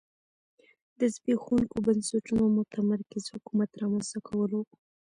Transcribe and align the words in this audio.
د 0.99 1.01
زبېښونکو 1.13 1.75
بنسټونو 1.85 2.41
او 2.47 2.53
متمرکز 2.57 3.23
حکومت 3.33 3.69
رامنځته 3.81 4.19
کول 4.27 4.51
و 4.55 4.61